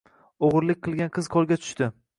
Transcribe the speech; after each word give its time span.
O‘g‘irlik 0.47 0.81
qilgan 0.89 1.13
qiz 1.19 1.31
qo‘lga 1.37 1.63
tushding 1.65 1.99